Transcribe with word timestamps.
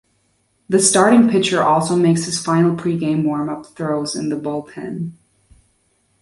The 0.67 0.79
starting 0.79 1.29
pitcher 1.29 1.61
also 1.61 1.95
makes 1.95 2.25
his 2.25 2.43
final 2.43 2.75
pregame 2.75 3.23
warm-up 3.23 3.67
throws 3.75 4.15
in 4.15 4.29
the 4.29 4.35
bullpen. 4.35 5.11